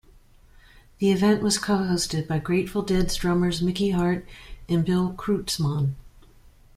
The 0.97 1.11
event 1.11 1.43
was 1.43 1.59
co-hosted 1.59 2.27
by 2.27 2.39
Grateful 2.39 2.81
Dead 2.81 3.09
drummers 3.19 3.61
Mickey 3.61 3.91
Hart 3.91 4.25
and 4.67 4.83
Bill 4.83 5.13
Kreutzmann. 5.13 5.93